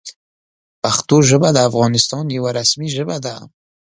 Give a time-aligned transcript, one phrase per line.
[0.83, 3.35] پښتو ژبه د افغانستان یوه رسمي ژبه ده.